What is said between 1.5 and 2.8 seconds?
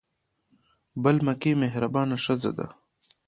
مهربانه ښځه ده.